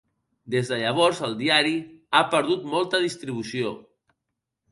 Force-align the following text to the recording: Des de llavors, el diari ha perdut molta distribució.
Des 0.53 0.69
de 0.69 0.77
llavors, 0.83 1.19
el 1.27 1.35
diari 1.41 1.75
ha 2.17 2.23
perdut 2.33 2.65
molta 2.73 3.05
distribució. 3.05 3.77